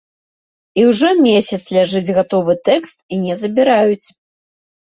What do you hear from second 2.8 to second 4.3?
і не забіраюць.